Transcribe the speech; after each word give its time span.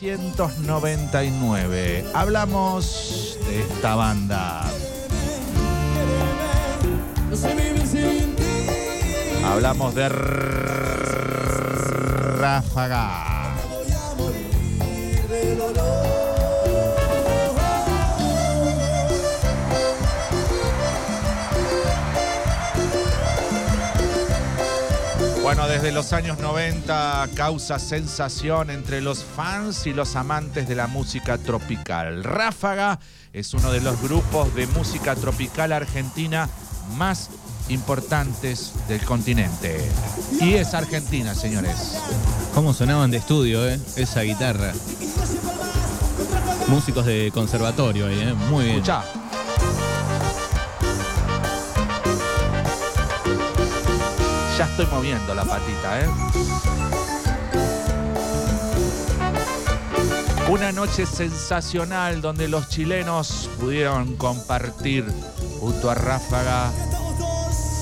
199. 0.00 2.06
Hablamos 2.14 3.38
de 3.46 3.60
esta 3.60 3.94
banda. 3.96 4.62
Hablamos 9.44 9.94
de 9.94 10.08
Ráfaga. 12.38 13.29
Bueno, 25.52 25.66
desde 25.66 25.90
los 25.90 26.12
años 26.12 26.38
90 26.38 27.30
causa 27.34 27.80
sensación 27.80 28.70
entre 28.70 29.00
los 29.00 29.24
fans 29.24 29.84
y 29.88 29.92
los 29.92 30.14
amantes 30.14 30.68
de 30.68 30.76
la 30.76 30.86
música 30.86 31.38
tropical. 31.38 32.22
Ráfaga 32.22 33.00
es 33.32 33.52
uno 33.52 33.72
de 33.72 33.80
los 33.80 34.00
grupos 34.00 34.54
de 34.54 34.68
música 34.68 35.16
tropical 35.16 35.72
argentina 35.72 36.48
más 36.96 37.30
importantes 37.68 38.74
del 38.86 39.04
continente. 39.04 39.84
Y 40.40 40.54
es 40.54 40.72
Argentina, 40.72 41.34
señores. 41.34 41.98
¿Cómo 42.54 42.72
sonaban 42.72 43.10
de 43.10 43.16
estudio, 43.16 43.68
eh? 43.68 43.80
Esa 43.96 44.20
guitarra. 44.20 44.72
Músicos 46.68 47.06
de 47.06 47.32
conservatorio 47.34 48.06
ahí, 48.06 48.20
eh. 48.20 48.34
Muy 48.34 48.66
bien. 48.66 48.76
Escuchá. 48.76 49.19
Ya 54.60 54.66
estoy 54.66 54.84
moviendo 54.88 55.34
la 55.34 55.42
patita, 55.42 56.02
¿eh? 56.02 56.08
Una 60.50 60.70
noche 60.70 61.06
sensacional 61.06 62.20
donde 62.20 62.46
los 62.46 62.68
chilenos 62.68 63.48
pudieron 63.58 64.16
compartir 64.16 65.06
junto 65.60 65.90
a 65.90 65.94
Ráfaga 65.94 66.70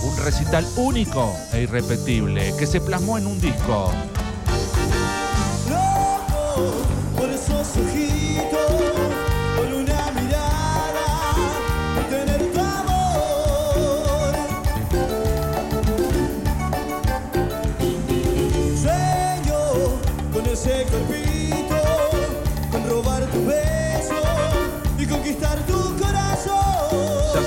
un 0.05 0.17
recital 0.19 0.65
único 0.77 1.35
e 1.53 1.63
irrepetible 1.63 2.55
que 2.57 2.65
se 2.69 2.81
plasmó 2.81 3.19
en 3.19 3.27
un 3.27 3.41
disco. 3.41 3.91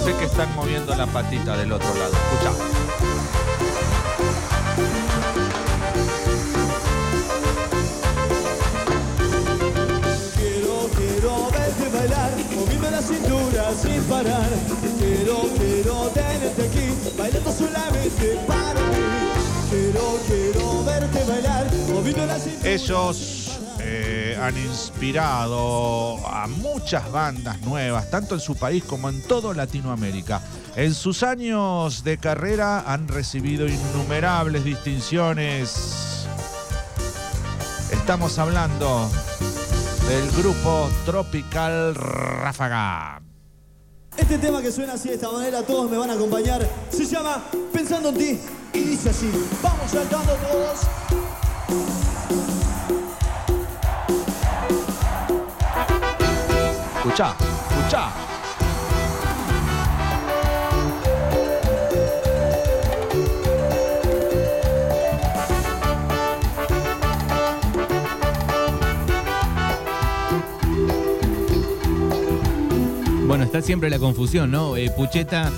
Sé 0.03 0.15
que 0.15 0.25
están 0.25 0.53
moviendo 0.55 0.95
la 0.95 1.05
patita 1.05 1.55
del 1.57 1.71
otro 1.71 1.93
lado. 1.93 2.11
Escucha. 2.11 2.51
Quiero, 10.35 10.89
quiero 10.95 11.51
verte 11.51 11.97
bailar, 11.97 12.31
moviendo 12.55 12.91
la 12.91 13.01
cintura 13.01 13.71
sin 13.79 14.01
parar. 14.03 14.49
Quiero, 14.99 15.41
quiero 15.57 16.09
tenerte 16.13 16.63
aquí, 16.63 17.11
bailando 17.17 17.51
solamente 17.51 18.39
para 18.47 18.79
mí. 18.79 19.05
Quiero, 19.69 20.19
quiero 20.27 20.83
verte 20.83 21.23
bailar, 21.25 21.67
moviendo 21.93 22.25
la 22.25 22.39
cintura. 22.39 22.69
Ellos 22.71 23.40
han 24.41 24.57
inspirado 24.57 26.17
a 26.27 26.47
muchas 26.47 27.11
bandas 27.11 27.61
nuevas, 27.61 28.09
tanto 28.09 28.35
en 28.35 28.41
su 28.41 28.55
país 28.55 28.83
como 28.83 29.09
en 29.09 29.21
toda 29.21 29.53
Latinoamérica. 29.53 30.41
En 30.75 30.93
sus 30.93 31.21
años 31.23 32.03
de 32.03 32.17
carrera 32.17 32.83
han 32.91 33.07
recibido 33.07 33.67
innumerables 33.67 34.63
distinciones. 34.63 36.25
Estamos 37.91 38.39
hablando 38.39 39.09
del 40.07 40.31
grupo 40.31 40.89
Tropical 41.05 41.93
Ráfaga. 41.95 43.21
Este 44.17 44.37
tema 44.37 44.61
que 44.61 44.71
suena 44.71 44.93
así 44.93 45.09
de 45.09 45.15
esta 45.15 45.31
manera, 45.31 45.61
todos 45.61 45.89
me 45.89 45.97
van 45.97 46.09
a 46.09 46.13
acompañar. 46.13 46.67
Se 46.89 47.05
llama 47.05 47.43
Pensando 47.71 48.09
en 48.09 48.17
ti 48.17 48.39
y 48.73 48.79
dice 48.79 49.09
así. 49.09 49.31
Vamos 49.61 49.91
saltando 49.91 50.33
todos. 50.35 52.10
Escucha, 57.03 57.35
escucha. 57.71 58.09
Bueno, 73.25 73.45
está 73.45 73.63
siempre 73.63 73.89
la 73.89 73.97
confusión, 73.97 74.51
¿no? 74.51 74.77
Eh, 74.77 74.91
Pucheta, 74.95 75.51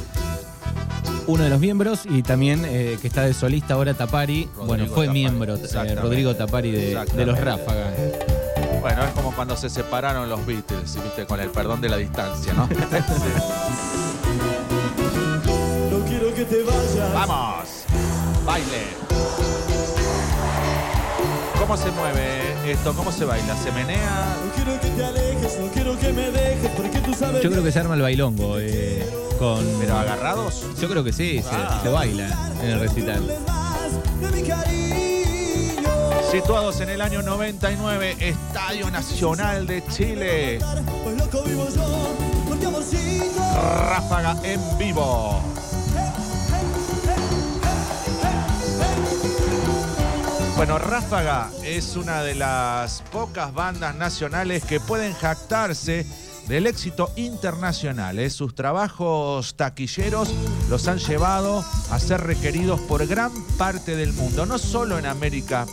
uno 1.28 1.44
de 1.44 1.50
los 1.50 1.60
miembros, 1.60 2.04
y 2.06 2.24
también 2.24 2.62
eh, 2.64 2.98
que 3.02 3.08
está 3.10 3.24
de 3.24 3.34
solista 3.34 3.74
ahora 3.74 3.94
Tapari. 3.94 4.48
bueno, 4.66 4.86
fue 4.86 5.08
Tapari, 5.08 5.10
miembro, 5.10 5.56
eh. 5.58 5.96
Rodrigo 6.02 6.36
Tapari 6.38 6.72
de, 6.72 7.06
de 7.18 7.26
los. 7.26 7.38
Ráfagas. 7.38 8.33
Bueno, 8.84 9.04
es 9.06 9.12
como 9.14 9.32
cuando 9.34 9.56
se 9.58 9.70
separaron 9.70 10.30
los 10.30 10.46
Beatles, 10.46 10.96
¿viste? 11.02 11.26
Con 11.26 11.40
el 11.40 11.50
perdón 11.50 11.80
de 11.82 11.90
la 11.90 11.98
distancia, 11.98 12.54
¿no? 12.54 12.68
No 15.90 16.06
quiero 16.06 16.34
que 16.34 16.44
te 16.46 16.64
vayas. 16.64 17.14
¡Vamos! 17.14 17.70
¡Baile! 18.46 18.84
¿Cómo 21.60 21.78
se 21.78 21.92
mueve 21.92 22.72
esto? 22.72 22.94
¿Cómo 22.94 23.12
se 23.12 23.24
baila? 23.26 23.56
¿Se 23.56 23.72
menea? 23.72 24.36
No 24.46 24.52
quiero 24.54 24.80
que 24.82 24.90
te 24.90 25.06
alejes, 25.06 25.60
no 25.60 25.68
quiero 25.68 25.98
que 26.00 26.12
me 26.14 26.30
dejes, 26.32 26.70
porque 26.76 27.00
tú 27.00 27.14
sabes. 27.14 27.42
Yo 27.42 27.50
creo 27.52 27.64
que 27.64 27.72
se 27.72 27.80
arma 27.80 27.96
el 27.96 28.02
bailongo 28.02 28.58
eh, 28.60 29.08
con. 29.40 29.64
¿Pero 29.80 29.98
agarrados? 29.98 30.66
Yo 30.82 30.90
creo 30.90 31.04
que 31.06 31.14
sí, 31.14 31.42
se, 31.42 31.50
Ah. 31.56 31.80
se 31.82 31.90
baila 31.90 32.52
en 32.62 32.70
el 32.70 32.80
recital. 32.82 33.22
más 33.48 33.92
de 34.34 34.42
mi 34.42 34.48
cariño. 34.48 34.93
Situados 36.34 36.82
en 36.82 36.90
el 36.90 37.00
año 37.02 37.22
99, 37.22 38.18
Estadio 38.20 38.90
Nacional 38.90 39.68
de 39.68 39.86
Chile. 39.86 40.58
Ráfaga 43.88 44.36
en 44.44 44.60
vivo. 44.80 45.40
Bueno, 50.58 50.80
Ráfaga 50.80 51.52
es 51.64 51.96
una 51.96 52.24
de 52.24 52.34
las 52.34 53.04
pocas 53.12 53.54
bandas 53.54 53.94
nacionales 53.94 54.66
que 54.66 54.80
pueden 54.80 55.14
jactarse 55.14 56.08
del 56.48 56.66
éxito 56.66 57.12
internacional. 57.16 58.18
¿eh? 58.18 58.32
Sus 58.32 58.56
trabajos 58.56 59.56
taquilleros 59.56 60.34
los 60.68 60.88
han 60.88 60.98
llevado 60.98 61.64
a 61.92 62.00
ser 62.00 62.22
requeridos 62.22 62.80
por 62.82 63.06
gran 63.06 63.32
parte 63.60 63.96
del 63.96 64.14
mundo, 64.14 64.48
no 64.48 64.58
solo 64.58 64.98
en 64.98 65.06
América, 65.06 65.68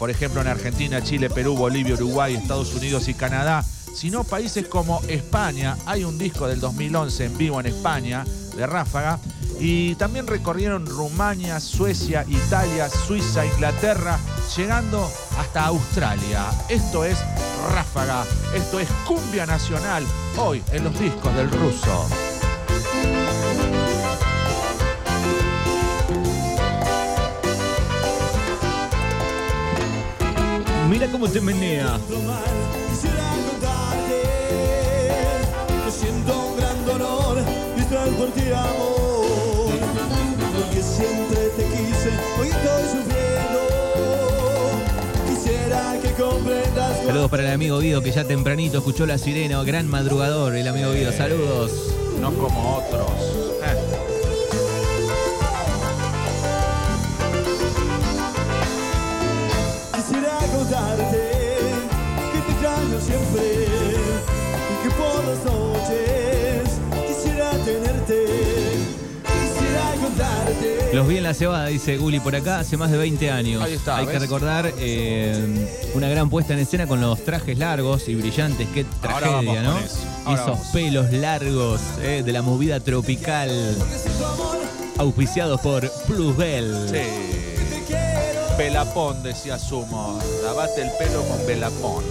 por 0.00 0.08
ejemplo 0.08 0.40
en 0.40 0.48
Argentina, 0.48 1.02
Chile, 1.02 1.28
Perú, 1.28 1.54
Bolivia, 1.54 1.92
Uruguay, 1.92 2.34
Estados 2.34 2.74
Unidos 2.74 3.06
y 3.08 3.12
Canadá, 3.12 3.62
sino 3.94 4.24
países 4.24 4.66
como 4.66 5.02
España. 5.08 5.76
Hay 5.84 6.04
un 6.04 6.16
disco 6.16 6.48
del 6.48 6.58
2011 6.58 7.26
en 7.26 7.36
vivo 7.36 7.60
en 7.60 7.66
España 7.66 8.24
de 8.56 8.66
Ráfaga. 8.66 9.20
Y 9.60 9.94
también 9.96 10.26
recorrieron 10.26 10.86
Rumania, 10.86 11.60
Suecia, 11.60 12.24
Italia, 12.26 12.88
Suiza, 12.88 13.44
Inglaterra, 13.44 14.18
llegando 14.56 15.06
hasta 15.38 15.66
Australia. 15.66 16.46
Esto 16.70 17.04
es 17.04 17.18
Ráfaga, 17.74 18.24
esto 18.54 18.80
es 18.80 18.88
Cumbia 19.06 19.44
Nacional, 19.44 20.02
hoy 20.38 20.62
en 20.72 20.84
los 20.84 20.98
discos 20.98 21.34
del 21.36 21.50
ruso. 21.50 22.29
Mira 30.90 31.06
cómo 31.06 31.28
te 31.28 31.40
menea. 31.40 32.00
Quisiera 32.90 33.30
contarte 33.48 34.22
que 35.84 35.90
siento 35.92 36.48
un 36.48 36.56
gran 36.56 36.84
dolor 36.84 37.38
y 37.76 37.80
estoy 37.80 38.10
por 38.10 38.30
ti 38.32 38.42
amor. 38.50 39.70
Porque 40.56 40.82
siempre 40.82 41.38
te 41.56 41.62
quise, 41.62 42.10
hoy 42.40 42.48
estoy 42.48 42.82
sufriendo. 42.90 43.60
Quisiera 45.28 45.96
que 46.02 46.10
comprendas. 46.20 47.06
Saludos 47.06 47.30
para 47.30 47.44
el 47.44 47.50
amigo 47.54 47.78
Guido 47.78 48.02
que 48.02 48.10
ya 48.10 48.24
tempranito 48.24 48.78
escuchó 48.78 49.06
la 49.06 49.18
sirena, 49.18 49.62
gran 49.62 49.86
madrugador, 49.86 50.56
el 50.56 50.66
amigo 50.66 50.92
Guido, 50.92 51.12
saludos. 51.12 51.70
No 52.20 52.32
como 52.32 52.78
otros. 52.78 53.49
Los 70.92 71.06
vi 71.06 71.18
en 71.18 71.22
la 71.22 71.34
cebada, 71.34 71.66
dice 71.66 71.96
Guli 71.98 72.18
por 72.18 72.34
acá, 72.34 72.58
hace 72.58 72.76
más 72.76 72.90
de 72.90 72.98
20 72.98 73.30
años. 73.30 73.62
Ahí 73.62 73.74
está, 73.74 73.98
Hay 73.98 74.06
que 74.06 74.18
recordar 74.18 74.72
eh, 74.78 75.68
una 75.94 76.08
gran 76.08 76.28
puesta 76.28 76.52
en 76.52 76.58
escena 76.58 76.88
con 76.88 77.00
los 77.00 77.24
trajes 77.24 77.56
largos 77.58 78.08
y 78.08 78.16
brillantes. 78.16 78.66
Qué 78.74 78.84
Ahora 79.02 79.18
tragedia, 79.28 79.62
vamos 79.62 79.62
¿no? 79.62 79.72
con 79.74 79.82
eso. 79.84 79.96
Ahora 80.24 80.42
Esos 80.42 80.50
vamos. 80.58 80.66
pelos 80.72 81.12
largos 81.12 81.80
eh, 82.02 82.22
de 82.26 82.32
la 82.32 82.42
movida 82.42 82.80
tropical. 82.80 83.50
Auspiciados 84.98 85.60
por 85.60 85.88
Plusbel. 86.08 86.88
Sí. 86.90 87.94
Velapón, 88.58 89.22
decía 89.22 89.58
Sumo. 89.60 90.18
Lavate 90.44 90.82
el 90.82 90.90
pelo 90.98 91.22
con 91.22 91.46
Velapón. 91.46 92.04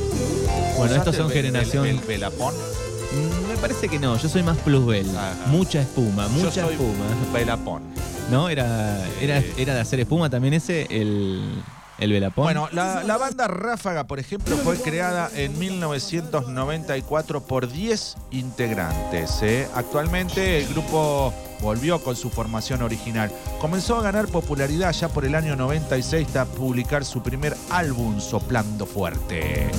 Bueno, 0.77 0.95
estos 0.95 1.13
¿Usaste 1.15 1.17
son 1.17 1.29
generación. 1.31 1.85
el- 1.85 1.97
el 1.97 2.03
Velapón? 2.05 2.53
Mm, 2.55 3.49
Me 3.51 3.57
parece 3.57 3.89
que 3.89 3.99
no, 3.99 4.17
yo 4.17 4.29
soy 4.29 4.41
más 4.41 4.57
Plusbel. 4.59 5.05
Ajá. 5.17 5.33
Mucha 5.47 5.81
espuma, 5.81 6.23
Yo 6.27 6.29
mucha 6.45 6.63
soy 6.63 6.73
espuma. 6.75 7.05
Velapón. 7.33 7.81
¿No? 8.29 8.49
Era, 8.49 9.05
era, 9.21 9.43
era 9.57 9.73
de 9.73 9.79
hacer 9.79 9.99
espuma 9.99 10.29
también 10.29 10.53
ese, 10.53 10.87
el, 10.89 11.63
el 11.97 12.11
velapón. 12.11 12.45
Bueno, 12.45 12.69
la, 12.71 13.03
la 13.03 13.17
banda 13.17 13.47
Ráfaga, 13.47 14.05
por 14.05 14.19
ejemplo, 14.19 14.55
fue 14.57 14.77
creada 14.77 15.29
en 15.35 15.57
1994 15.57 17.41
por 17.41 17.71
10 17.71 18.15
integrantes. 18.31 19.41
¿eh? 19.41 19.67
Actualmente 19.75 20.59
el 20.59 20.67
grupo 20.67 21.33
volvió 21.61 22.01
con 22.01 22.15
su 22.15 22.29
formación 22.29 22.81
original. 22.81 23.31
Comenzó 23.59 23.97
a 23.97 24.01
ganar 24.01 24.27
popularidad 24.27 24.93
ya 24.93 25.09
por 25.09 25.25
el 25.25 25.35
año 25.35 25.55
96 25.55 26.27
hasta 26.27 26.45
publicar 26.45 27.03
su 27.03 27.21
primer 27.21 27.55
álbum 27.69 28.19
Soplando 28.19 28.85
Fuerte. 28.85 29.69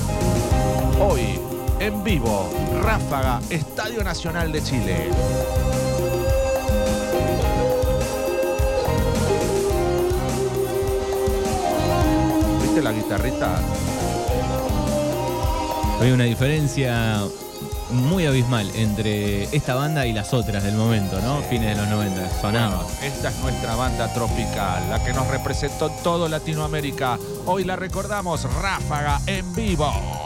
Hoy, 0.99 1.39
en 1.79 2.03
vivo, 2.03 2.49
Ráfaga, 2.83 3.39
Estadio 3.49 4.03
Nacional 4.03 4.51
de 4.51 4.63
Chile. 4.63 5.09
¿Viste 12.71 12.83
la 12.85 12.93
guitarrita? 12.93 13.59
Hay 15.99 16.09
una 16.11 16.23
diferencia 16.23 17.21
muy 17.91 18.25
abismal 18.25 18.71
entre 18.75 19.43
esta 19.53 19.75
banda 19.75 20.05
y 20.05 20.13
las 20.13 20.33
otras 20.33 20.63
del 20.63 20.75
momento, 20.75 21.19
¿no? 21.19 21.41
Fines 21.41 21.75
de 21.75 21.75
los 21.75 21.89
90. 21.89 22.29
Sonaba. 22.39 22.77
Bueno, 22.77 22.89
esta 23.03 23.27
es 23.27 23.37
nuestra 23.39 23.75
banda 23.75 24.13
tropical, 24.13 24.89
la 24.89 25.03
que 25.03 25.11
nos 25.11 25.27
representó 25.27 25.87
en 25.89 26.01
todo 26.01 26.29
Latinoamérica. 26.29 27.19
Hoy 27.45 27.65
la 27.65 27.75
recordamos, 27.75 28.43
Ráfaga 28.43 29.19
en 29.27 29.53
vivo. 29.53 30.20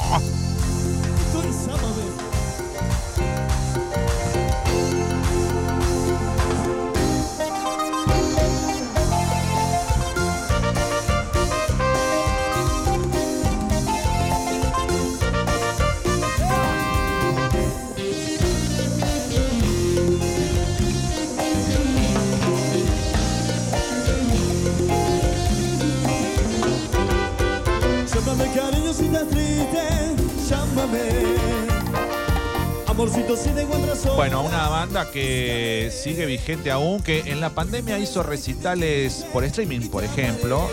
Bueno, 34.16 34.42
una 34.44 34.70
banda 34.70 35.12
que 35.12 35.92
sigue 35.92 36.26
vigente 36.26 36.72
aún, 36.72 37.02
que 37.02 37.20
en 37.32 37.42
la 37.42 37.50
pandemia 37.50 38.00
hizo 38.00 38.24
recitales 38.24 39.26
por 39.32 39.44
streaming, 39.44 39.90
por 39.90 40.04
ejemplo, 40.04 40.70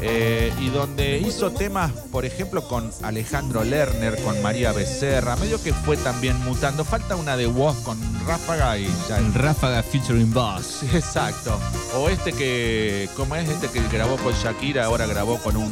eh, 0.00 0.52
y 0.60 0.68
donde 0.68 1.18
hizo 1.18 1.52
temas, 1.52 1.92
por 2.10 2.24
ejemplo, 2.24 2.66
con 2.66 2.90
Alejandro 3.02 3.62
Lerner, 3.62 4.20
con 4.22 4.42
María 4.42 4.72
Becerra, 4.72 5.36
medio 5.36 5.62
que 5.62 5.72
fue 5.72 5.96
también 5.96 6.36
mutando. 6.44 6.84
Falta 6.84 7.14
una 7.14 7.36
de 7.36 7.46
voz 7.46 7.76
con 7.78 7.98
Ráfaga 8.26 8.78
y 8.78 8.88
ya. 9.08 9.18
En 9.18 9.32
Ráfaga 9.32 9.82
featuring 9.82 10.32
Boss. 10.32 10.82
Exacto. 10.92 11.58
O 11.96 12.08
este 12.08 12.32
que, 12.32 13.08
¿cómo 13.16 13.36
es? 13.36 13.48
Este 13.48 13.68
que 13.68 13.80
grabó 13.88 14.16
con 14.16 14.34
Shakira, 14.34 14.86
ahora 14.86 15.06
grabó 15.06 15.38
con 15.38 15.56
un... 15.56 15.70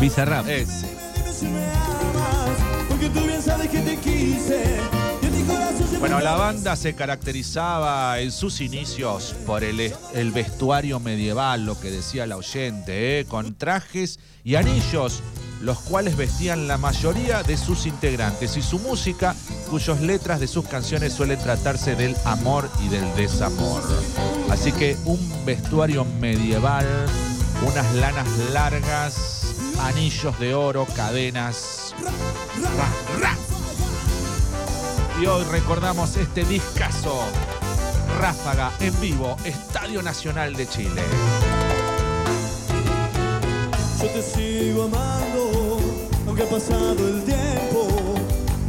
Bizarrap. 0.00 0.46
Ese. 0.48 0.86
Dime 1.16 1.32
si 1.32 1.46
me 1.46 1.64
amas, 1.66 2.86
porque 2.88 3.08
tú 3.08 3.20
bien 3.20 3.42
sabes 3.42 3.68
que 3.68 3.80
te 3.80 3.96
quise. 3.96 4.73
Bueno, 6.04 6.20
la 6.20 6.34
banda 6.34 6.76
se 6.76 6.94
caracterizaba 6.94 8.20
en 8.20 8.30
sus 8.30 8.60
inicios 8.60 9.34
por 9.46 9.64
el 9.64 10.30
vestuario 10.32 11.00
medieval, 11.00 11.64
lo 11.64 11.80
que 11.80 11.90
decía 11.90 12.26
la 12.26 12.36
oyente, 12.36 13.20
¿eh? 13.20 13.24
con 13.24 13.54
trajes 13.54 14.20
y 14.44 14.56
anillos, 14.56 15.22
los 15.62 15.78
cuales 15.78 16.18
vestían 16.18 16.68
la 16.68 16.76
mayoría 16.76 17.42
de 17.42 17.56
sus 17.56 17.86
integrantes, 17.86 18.54
y 18.58 18.60
su 18.60 18.80
música, 18.80 19.34
cuyas 19.70 20.02
letras 20.02 20.40
de 20.40 20.46
sus 20.46 20.68
canciones 20.68 21.14
suelen 21.14 21.38
tratarse 21.38 21.96
del 21.96 22.14
amor 22.26 22.68
y 22.84 22.88
del 22.88 23.14
desamor. 23.14 23.82
Así 24.50 24.72
que 24.72 24.98
un 25.06 25.18
vestuario 25.46 26.04
medieval, 26.20 26.86
unas 27.66 27.94
lanas 27.94 28.28
largas, 28.52 29.54
anillos 29.80 30.38
de 30.38 30.54
oro, 30.54 30.86
cadenas. 30.94 31.94
Ra, 32.76 33.20
ra. 33.20 33.53
Y 35.24 35.26
hoy 35.26 35.42
recordamos 35.44 36.18
este 36.18 36.44
discazo. 36.44 37.18
Ráfaga 38.20 38.70
en 38.78 39.00
vivo, 39.00 39.38
Estadio 39.42 40.02
Nacional 40.02 40.54
de 40.54 40.68
Chile. 40.68 41.00
Yo 44.02 44.08
te 44.08 44.20
sigo 44.20 44.82
amando, 44.82 45.80
aunque 46.26 46.42
ha 46.42 46.46
pasado 46.50 47.08
el 47.08 47.24
tiempo. 47.24 47.88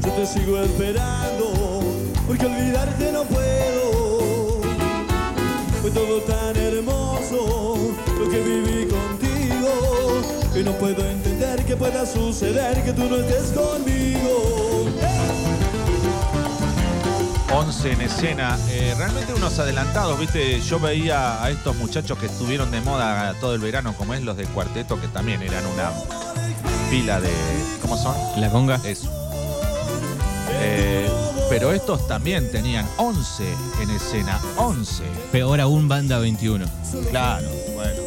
Yo 0.02 0.12
te 0.14 0.26
sigo 0.26 0.58
esperando, 0.60 1.82
porque 2.26 2.46
olvidarte 2.46 3.12
no 3.12 3.26
puedo. 3.26 4.62
Fue 5.82 5.92
todo 5.92 6.22
tan 6.22 6.56
hermoso 6.56 7.78
lo 8.18 8.30
que 8.30 8.40
viví 8.40 8.88
contigo. 8.88 10.22
Y 10.56 10.64
no 10.64 10.72
puedo 10.72 11.06
entender 11.06 11.66
que 11.66 11.76
pueda 11.76 12.06
suceder 12.06 12.82
que 12.82 12.94
tú 12.94 13.10
no 13.10 13.18
estés 13.18 13.52
conmigo. 13.52 14.65
11 17.56 17.92
en 17.94 18.02
escena. 18.02 18.58
Eh, 18.70 18.94
realmente 18.98 19.34
unos 19.34 19.58
adelantados, 19.60 20.20
¿viste? 20.20 20.60
Yo 20.60 20.78
veía 20.78 21.42
a 21.42 21.50
estos 21.50 21.74
muchachos 21.78 22.18
que 22.18 22.26
estuvieron 22.26 22.70
de 22.70 22.82
moda 22.82 23.34
todo 23.40 23.56
el 23.56 23.62
verano, 23.62 23.96
como 23.98 24.14
es 24.14 24.22
los 24.24 24.36
del 24.36 24.48
cuarteto, 24.50 25.00
que 25.00 25.08
también 25.08 25.42
eran 25.42 25.66
una 25.68 25.90
pila 26.90 27.22
de. 27.22 27.32
¿Cómo 27.82 27.96
son? 27.96 28.14
La 28.42 28.50
conga. 28.50 28.82
Eso. 28.84 29.10
Eh, 30.60 31.10
pero 31.50 31.72
estos 31.72 32.06
también 32.10 32.52
tenían 32.52 32.86
11 32.98 33.46
en 33.82 33.90
escena. 33.90 34.38
11. 34.58 35.04
Peor 35.32 35.62
aún, 35.62 35.88
Banda 35.88 36.20
21. 36.20 36.66
Claro, 37.10 37.48
bueno. 37.74 38.02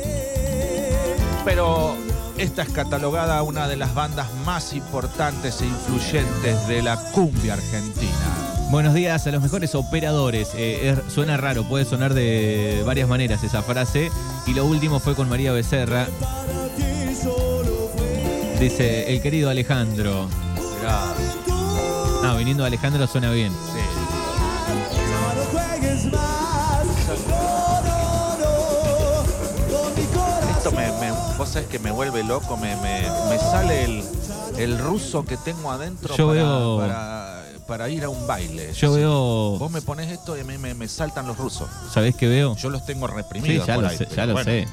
Pero 1.47 1.97
esta 2.37 2.61
es 2.61 2.69
catalogada 2.69 3.43
una 3.43 3.67
de 3.67 3.77
las 3.77 3.95
bandas 3.95 4.27
más 4.45 4.75
importantes 4.75 5.63
e 5.63 5.67
influyentes 5.67 6.69
de 6.69 6.83
la 6.83 6.99
cumbia 7.13 7.55
argentina. 7.55 8.58
Buenos 8.71 8.93
días 8.95 9.27
a 9.27 9.31
los 9.31 9.41
mejores 9.43 9.75
operadores. 9.75 10.51
Eh, 10.55 10.91
es- 11.07 11.13
suena 11.13 11.37
raro, 11.39 11.65
puede 11.65 11.85
sonar 11.85 12.13
de 12.13 12.83
varias 12.85 13.09
maneras 13.09 13.43
esa 13.43 13.63
frase. 13.63 14.11
Y 14.47 14.53
lo 14.55 14.67
último 14.67 15.01
fue 15.01 15.15
con 15.15 15.29
María 15.29 15.53
Becerra. 15.53 16.07
Dice 18.61 19.13
el 19.15 19.23
querido 19.23 19.49
Alejandro. 19.51 20.29
Mirá, 20.81 21.15
No, 22.23 22.37
viniendo 22.37 22.65
de 22.65 22.69
Alejandro 22.69 23.07
suena 23.07 23.31
bien. 23.31 23.53
sí. 23.53 23.81
Esto 30.57 30.73
me, 30.73 30.91
me- 31.01 31.13
vos 31.37 31.49
sabés 31.49 31.69
que 31.69 31.79
me 31.79 31.91
vuelve 31.91 32.25
loco, 32.25 32.57
me, 32.57 32.75
me- 32.77 33.09
me 33.29 33.39
sale 33.39 33.85
el, 33.85 34.05
el 34.57 34.79
ruso 34.79 35.25
que 35.25 35.37
tengo 35.37 35.71
adentro 35.71 36.17
Yo 36.17 36.29
para, 36.29 36.41
veo- 36.43 36.79
para, 36.79 37.18
para 37.69 37.89
ir 37.91 38.03
a 38.03 38.09
un 38.09 38.27
baile. 38.27 38.73
Yo 38.73 38.93
veo. 38.93 39.59
Vos 39.59 39.71
me 39.71 39.83
pones 39.83 40.11
esto 40.11 40.37
y 40.37 40.41
a 40.41 40.45
mí 40.45 40.57
me, 40.59 40.75
me 40.75 40.89
saltan 40.89 41.27
los 41.27 41.37
rusos. 41.37 41.69
¿Sabés 41.93 42.17
qué 42.17 42.27
veo? 42.27 42.57
Yo 42.57 42.71
los 42.71 42.85
tengo 42.87 43.07
reprimidos. 43.07 43.63
Sí, 43.65 43.69
ya 43.69 43.75
por 43.75 43.85
lo 43.85 43.91
ahí, 43.91 43.97
sé, 43.99 44.05
pero 44.07 44.17
ya 44.17 44.27
lo 44.27 44.33
bueno, 44.33 44.51
sé. 44.51 44.59
eh, 44.61 44.69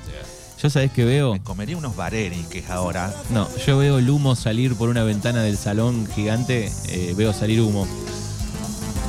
Yo 0.63 0.69
sabés 0.69 0.91
qué 0.91 1.03
veo. 1.05 1.33
Me 1.33 1.43
comería 1.43 1.75
unos 1.77 1.95
vareniques 1.95 2.69
ahora. 2.69 3.13
No, 3.31 3.47
yo 3.67 3.77
veo 3.77 3.99
el 3.99 4.09
humo 4.09 4.35
salir 4.35 4.75
por 4.75 4.87
una 4.89 5.03
ventana 5.03 5.43
del 5.43 5.57
salón 5.57 6.07
gigante. 6.15 6.71
eh, 6.87 7.13
veo 7.17 7.33
salir 7.33 7.59
humo. 7.61 7.85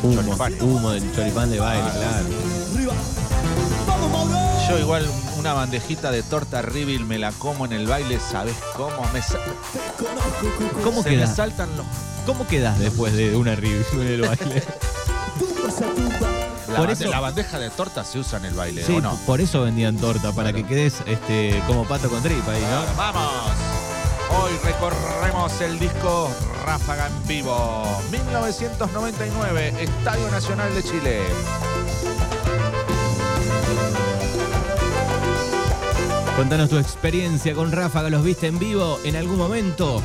Humo, 0.03 0.21
Choripán. 0.23 0.55
humo 0.61 0.91
del 0.91 1.15
choripán 1.15 1.51
de 1.51 1.59
baile, 1.61 1.85
Ah. 1.89 1.93
claro. 1.97 2.27
Yo 4.69 4.79
igual 4.81 5.07
una 5.47 5.55
bandejita 5.55 6.11
de 6.11 6.25
torta 6.25 6.61
Ribil 6.61 7.05
me 7.05 7.19
la 7.19 7.31
como 7.31 7.67
en 7.67 7.73
el 7.73 7.87
baile, 7.87 8.19
¿sabes 8.19 8.57
cómo? 8.77 9.09
Me, 9.13 9.23
sa- 9.23 9.39
Te 9.39 10.05
conozco, 10.05 10.59
Cucu. 10.59 10.83
¿Cómo 10.83 11.03
se 11.05 11.11
me 11.11 11.17
quedas? 11.19 11.37
saltan 11.37 11.69
los... 11.77 11.87
¿Cómo 12.27 12.49
quedas 12.49 12.77
después 12.81 13.13
de 13.13 13.37
una 13.37 13.55
review 13.55 13.85
en 13.93 14.07
el 14.09 14.21
baile? 14.23 14.65
La, 16.69 16.77
Por 16.79 16.89
bande- 16.89 16.93
eso- 16.95 17.11
la 17.11 17.21
bandeja 17.21 17.61
de 17.61 17.71
torta 17.71 18.05
se 18.05 18.19
usa 18.19 18.41
en 18.41 18.47
el 18.47 18.55
baile, 18.55 18.83
Sí, 18.85 18.97
¿o 18.97 19.01
no? 19.01 19.15
por 19.25 19.41
eso 19.41 19.63
vendían 19.63 19.97
torta, 19.99 20.33
para 20.33 20.53
que 20.53 20.65
quedes 20.67 20.95
este, 21.07 21.63
como 21.69 21.85
pato 21.85 22.11
con 22.11 22.21
tripa 22.25 22.51
ahí, 22.51 22.63
¿no? 22.63 22.97
¡Vamos! 22.97 23.31
Hoy 24.43 24.51
recorremos 24.65 25.61
el 25.61 25.79
disco 25.79 26.29
Ráfaga 26.65 27.07
en 27.07 27.29
vivo. 27.29 27.85
1999, 28.11 29.75
Estadio 29.79 30.29
Nacional 30.33 30.75
de 30.75 30.83
Chile. 30.83 31.21
Contanos 36.37 36.69
tu 36.69 36.77
experiencia 36.77 37.55
con 37.55 37.73
Ráfaga, 37.73 38.11
¿los 38.11 38.23
viste 38.23 38.47
en 38.47 38.59
vivo 38.59 38.99
en 39.05 39.17
algún 39.17 39.39
momento? 39.39 40.03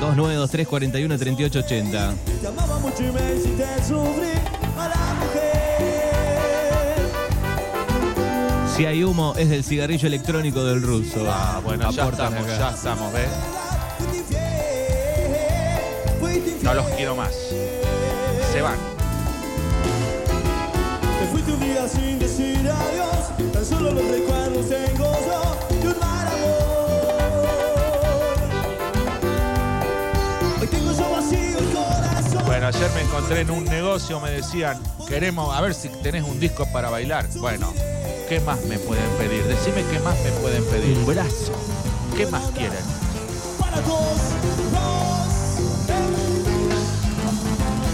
2923 0.00 0.68
41 0.68 1.18
3880. 1.18 2.14
Te 2.40 2.46
amaba 2.46 2.78
mucho 2.78 3.02
y 3.02 3.10
me 3.10 3.34
hiciste 3.34 3.66
sufrir 3.82 4.38
a 4.78 4.88
la 4.88 5.14
mujer. 5.18 5.54
Si 8.76 8.86
hay 8.86 9.02
humo, 9.02 9.34
es 9.36 9.48
del 9.48 9.64
cigarrillo 9.64 10.06
electrónico 10.06 10.62
del 10.62 10.80
ruso. 10.80 11.26
Ah, 11.28 11.60
bueno, 11.64 11.90
ya 11.90 12.08
estamos, 12.08 12.44
acá. 12.44 12.56
ya 12.58 12.70
estamos, 12.70 13.12
¿ves? 13.12 13.28
No 16.62 16.72
los 16.72 16.86
quiero 16.90 17.16
más. 17.16 17.32
Se 18.52 18.62
van. 18.62 18.76
Te 21.18 21.26
fuiste 21.32 21.52
un 21.52 21.60
día 21.60 21.88
sin 21.88 22.20
decir 22.20 22.58
adiós, 22.70 23.52
tan 23.52 23.64
solo 23.64 23.90
los 23.90 24.04
Bueno, 32.64 32.78
ayer 32.78 32.90
me 32.94 33.02
encontré 33.02 33.40
en 33.42 33.50
un 33.50 33.64
negocio, 33.66 34.18
me 34.20 34.30
decían, 34.30 34.80
queremos, 35.06 35.54
a 35.54 35.60
ver 35.60 35.74
si 35.74 35.90
tenés 36.02 36.24
un 36.24 36.40
disco 36.40 36.66
para 36.72 36.88
bailar. 36.88 37.28
Bueno, 37.36 37.70
¿qué 38.26 38.40
más 38.40 38.64
me 38.64 38.78
pueden 38.78 39.06
pedir? 39.18 39.44
Decime 39.44 39.84
qué 39.92 39.98
más 40.00 40.16
me 40.24 40.30
pueden 40.40 40.64
pedir. 40.64 40.96
Un 40.96 41.04
brazo. 41.04 41.52
¿Qué 42.16 42.26
más 42.26 42.42
quieren? 42.52 42.78
Para 43.60 43.82
todos, 43.82 44.16
dos, 44.72 45.20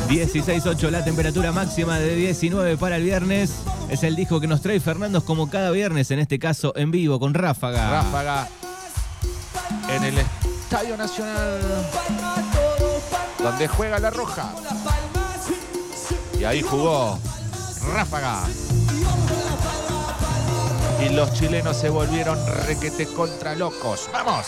16.8 0.09 0.91
la 0.91 1.05
temperatura 1.05 1.51
máxima 1.51 1.99
de 1.99 2.15
19 2.15 2.77
para 2.77 2.99
el 2.99 3.03
viernes. 3.03 3.53
Es 3.89 4.05
el 4.05 4.15
disco 4.15 4.39
que 4.39 4.47
nos 4.47 4.61
trae 4.61 4.79
Fernando 4.79 5.25
como 5.25 5.51
cada 5.51 5.73
viernes, 5.73 6.13
en 6.13 6.21
este 6.21 6.39
caso 6.39 6.73
en 6.77 6.93
vivo 6.93 7.19
con 7.19 7.35
Ráfaga. 7.35 7.91
Ráfaga 7.91 8.49
en 9.89 10.05
el 10.05 10.15
Estadio 10.71 10.97
Nacional, 10.97 11.59
donde 13.43 13.69
juega 13.69 13.99
la 13.99 14.11
Roja. 14.11 14.53
Y 16.39 16.45
ahí 16.45 16.63
jugó 16.63 17.19
Ráfaga. 17.95 18.43
Y 21.01 21.09
los 21.11 21.33
chilenos 21.33 21.77
se 21.77 21.89
volvieron 21.89 22.39
requete 22.67 23.07
contra 23.07 23.55
locos. 23.55 24.09
¡Vamos! 24.13 24.47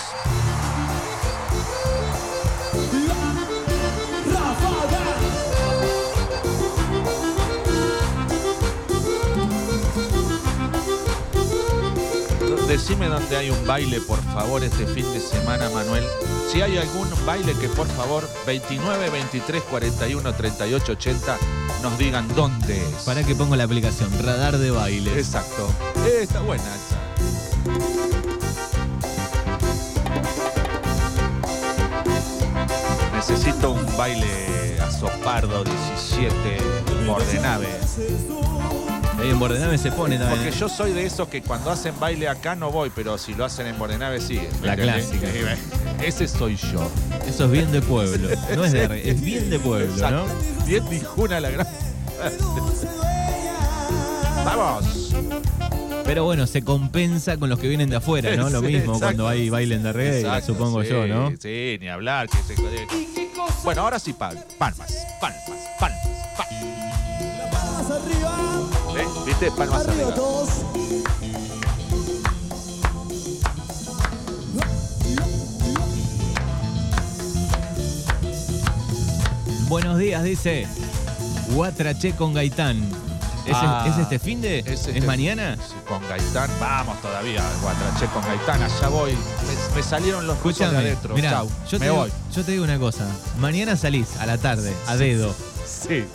Decime 12.69 13.07
dónde 13.09 13.37
hay 13.37 13.51
un 13.51 13.67
baile, 13.67 14.01
por 14.01 14.19
favor, 14.33 14.65
este 14.65 14.87
fin 14.87 15.05
de 15.13 15.21
semana, 15.21 15.69
Manuel. 15.71 16.05
Si 16.53 16.61
hay 16.61 16.77
algún 16.77 17.09
baile 17.25 17.55
que, 17.55 17.67
por 17.71 17.87
favor, 17.87 18.29
29, 18.45 19.09
23, 19.09 19.63
41, 19.63 20.35
38, 20.35 20.93
80, 20.93 21.39
nos 21.81 21.97
digan 21.97 22.29
dónde 22.35 22.77
es. 22.77 23.05
Para 23.07 23.25
que 23.25 23.35
pongo 23.35 23.57
la 23.57 23.65
aplicación, 23.65 24.11
radar 24.23 24.59
de 24.59 24.71
baile. 24.71 25.19
Exacto. 25.19 25.73
Está 26.07 26.43
buena 26.43 26.63
esa. 26.63 26.99
Necesito 33.17 33.71
un 33.71 33.97
baile 33.97 34.79
a 34.79 34.91
Sopardo 34.91 35.65
17 35.65 36.59
Bordenave. 37.07 37.69
Ahí 39.23 39.31
en 39.31 39.39
Bordenave 39.39 39.79
se 39.79 39.93
pone 39.93 40.19
también. 40.19 40.41
Porque 40.43 40.59
yo 40.59 40.69
soy 40.69 40.93
de 40.93 41.07
esos 41.07 41.29
que 41.29 41.43
cuando 41.43 41.71
hacen 41.71 41.95
baile 42.01 42.29
acá 42.29 42.55
no 42.57 42.71
voy, 42.73 42.91
pero 42.95 43.17
si 43.19 43.35
lo 43.35 43.45
hacen 43.45 43.67
en 43.69 43.79
Bordenave 43.79 44.21
sí. 44.21 44.41
¿me 44.61 44.67
La 44.67 44.73
entendés? 44.75 45.07
clásica. 45.07 45.57
Ese 46.05 46.27
soy 46.27 46.57
yo. 46.57 46.91
Eso 47.27 47.45
es 47.45 47.51
bien 47.51 47.71
de 47.71 47.81
pueblo. 47.83 48.29
No 48.57 48.65
es 48.65 48.73
de 48.73 49.09
es 49.11 49.21
bien 49.21 49.49
de 49.49 49.59
pueblo, 49.61 50.11
¿no? 50.11 50.25
Bien 50.67 50.89
dijuna 50.91 51.39
la 51.41 51.51
gran. 51.51 51.67
¡Vamos! 54.45 55.15
Pero 56.05 56.25
bueno, 56.25 56.47
se 56.49 56.63
compensa 56.63 57.37
con 57.37 57.49
los 57.49 57.59
que 57.61 57.69
vienen 57.69 57.89
de 57.89 57.97
afuera, 57.97 58.35
¿no? 58.35 58.51
Lo 58.51 58.61
Sí, 58.61 58.67
mismo 58.67 58.95
exacto. 58.95 58.99
cuando 59.07 59.29
hay 59.29 59.49
bailen 59.51 59.85
de 59.85 59.93
reggae, 59.93 60.21
Exacto, 60.21 60.47
supongo 60.53 60.83
sí, 60.83 60.89
yo, 60.89 61.07
¿no? 61.07 61.33
Sí, 61.41 61.79
ni 61.81 61.89
hablar. 61.89 62.29
Que 62.29 62.39
se... 62.43 62.61
Bueno, 63.63 63.83
ahora 63.83 63.99
sí, 64.01 64.13
pal- 64.13 64.45
palmas, 64.59 64.93
palmas, 65.21 65.41
palmas, 65.41 65.59
palmas. 65.79 66.01
Palmas 66.37 67.12
arriba, 67.95 68.61
¿Eh? 68.99 69.07
¿Viste? 69.27 69.51
Palmas 69.53 69.87
arriba 69.87 69.93
arriba. 70.09 70.15
todos. 70.15 70.49
Buenos 79.69 79.99
días, 79.99 80.23
dice. 80.23 80.67
Guatraché 81.55 82.13
con 82.13 82.35
Gaitán. 82.35 82.79
¿Es, 83.47 83.55
Ah, 83.57 83.85
es 83.89 83.99
este 83.99 84.19
fin 84.21 84.41
de? 84.41 84.61
¿Es, 84.61 84.67
Es 84.67 84.87
este- 84.89 85.01
mañana? 85.01 85.57
Sí, 85.57 85.75
con 85.89 86.01
Gaitán, 86.09 86.49
vamos 86.61 87.01
todavía, 87.03 87.43
Guatraché 87.61 88.07
con 88.13 88.23
Gaitán, 88.23 88.63
allá 88.63 88.89
voy. 88.89 89.13
Me, 89.13 89.77
me 89.77 89.83
salieron 89.83 90.27
los 90.29 90.41
rusos 90.41 90.71
de 90.71 90.77
adentro. 90.77 91.15
mirá, 91.15 91.31
Chau, 91.31 91.49
yo, 91.65 91.71
te 91.71 91.79
me 91.81 91.85
digo, 91.87 91.97
voy. 91.97 92.13
yo 92.35 92.45
te 92.45 92.53
digo 92.53 92.65
una 92.65 92.79
cosa. 92.79 93.05
Mañana 93.41 93.77
salís 93.77 94.17
a 94.21 94.27
la 94.27 94.39
tarde, 94.39 94.73
a 94.87 94.95
dedo. 94.97 95.31
Sí. 95.33 95.52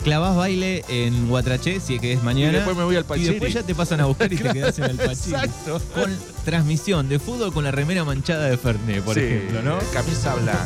Clavás 0.04 0.36
baile 0.36 0.84
en 0.88 1.28
Guatraché, 1.28 1.80
si 1.80 1.96
es 1.96 2.00
que 2.00 2.12
es 2.12 2.22
mañana. 2.22 2.52
Y 2.52 2.54
después 2.56 2.76
me 2.76 2.84
voy 2.84 2.96
al 2.96 3.02
Y 3.02 3.04
Pachiri. 3.04 3.28
después 3.30 3.52
ya 3.54 3.62
te 3.62 3.74
pasan 3.74 4.00
a 4.00 4.06
buscar 4.06 4.32
y 4.32 4.36
te 4.36 4.48
quedás 4.52 4.78
en 4.78 4.84
el 4.84 4.96
Pachiri. 4.96 5.34
Exacto. 5.34 5.80
Con 5.94 6.16
transmisión 6.44 7.08
de 7.08 7.18
fútbol 7.18 7.52
con 7.52 7.64
la 7.64 7.70
remera 7.70 8.04
manchada 8.04 8.46
de 8.46 8.56
Fernet, 8.56 9.02
por 9.02 9.14
Sí, 9.14 9.20
ejemplo, 9.20 9.62
¿no? 9.62 9.78
Camisa 9.92 10.34
blanca. 10.34 10.64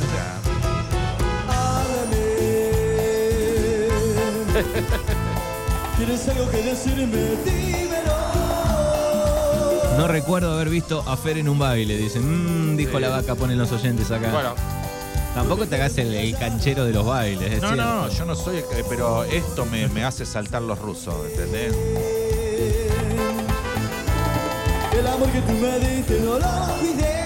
¿Tienes 5.97 6.28
algo 6.28 6.50
que 6.50 6.62
decirme? 6.62 7.19
Dímelo. 7.45 8.12
No 9.99 10.09
recuerdo 10.09 10.52
haber 10.52 10.69
visto 10.69 11.04
a 11.07 11.16
Fer 11.16 11.38
en 11.38 11.49
un 11.49 11.59
baile, 11.59 11.97
dicen. 11.97 12.73
Mmm, 12.73 12.76
dijo 12.76 12.97
Sí. 12.97 13.00
la 13.02 13.09
vaca, 13.11 13.35
ponen 13.35 13.59
los 13.59 13.71
oyentes 13.73 14.11
acá. 14.11 14.31
Bueno, 14.33 14.54
Tampoco 15.34 15.66
te 15.66 15.76
hagas 15.76 15.96
el, 15.98 16.12
el 16.14 16.36
canchero 16.36 16.84
de 16.84 16.92
los 16.92 17.06
bailes, 17.06 17.52
es 17.52 17.62
no, 17.62 17.68
cierto. 17.68 17.84
no, 17.84 18.08
yo 18.10 18.24
no 18.26 18.34
soy, 18.36 18.58
eh, 18.58 18.84
pero 18.88 19.24
esto 19.24 19.64
me, 19.64 19.88
me 19.88 20.04
hace 20.04 20.26
saltar 20.26 20.60
los 20.62 20.78
rusos, 20.78 21.14
¿entendés? 21.30 21.74
El 24.98 25.06
amor 25.06 25.30
que 25.30 25.40
tú 25.40 25.52
me 25.54 25.78
diste 25.78 26.20
no 26.20 26.38
lo 26.38 26.78
cuidé. 26.78 27.22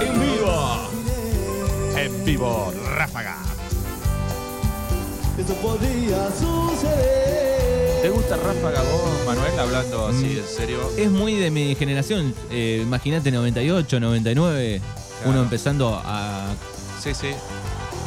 En 0.00 0.20
vivo. 0.20 0.88
En 1.98 2.24
vivo, 2.24 2.72
Ráfaga. 2.96 3.36
Eso 5.38 5.52
podría 5.56 6.30
suceder. 6.30 8.00
¿Te 8.02 8.08
gusta 8.10 8.36
Ráfaga 8.36 8.82
vos, 8.82 9.26
Manuel, 9.26 9.58
hablando 9.58 10.06
así 10.08 10.38
en 10.38 10.46
serio? 10.46 10.78
Es 10.96 11.10
muy 11.10 11.34
de 11.36 11.50
mi 11.50 11.74
generación. 11.74 12.34
eh, 12.50 12.80
Imagínate 12.82 13.30
98, 13.30 13.98
99, 14.00 14.80
Claro. 15.18 15.30
uno 15.30 15.42
empezando 15.42 16.00
a, 16.04 16.46
Sí, 17.02 17.14
sí. 17.14 17.28